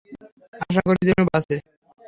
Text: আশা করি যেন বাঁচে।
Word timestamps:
আশা 0.61 0.81
করি 0.87 1.01
যেন 1.09 1.19
বাঁচে। 1.29 1.55